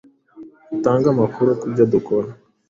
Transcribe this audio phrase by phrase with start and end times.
[0.69, 2.29] Dutange amakuru ku byo dukora